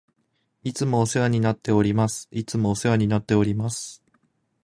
[0.63, 2.27] いつもお世話になっております。
[2.31, 4.03] いつもお世話になっております。